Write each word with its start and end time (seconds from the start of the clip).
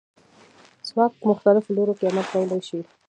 ځواک 0.87 1.11
په 1.19 1.23
مختلفو 1.31 1.75
لورو 1.77 1.97
کې 1.97 2.07
عمل 2.09 2.25
کولی 2.33 2.59
شي. 2.67 2.79